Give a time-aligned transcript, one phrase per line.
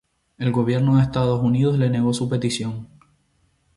[0.39, 2.87] El gobierno de los Estados Unidos le negó su petición.